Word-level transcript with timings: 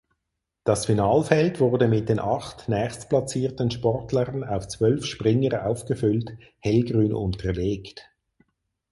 Das 0.63 0.87
Finalfeld 0.87 1.59
wurde 1.59 1.87
mit 1.87 2.09
den 2.09 2.19
acht 2.19 2.67
nächstplatzierten 2.67 3.69
Sportlern 3.69 4.43
auf 4.43 4.67
zwölf 4.67 5.05
Springer 5.05 5.67
aufgefüllt 5.67 6.35
(hellgrün 6.57 7.13
unterlegt). 7.13 8.09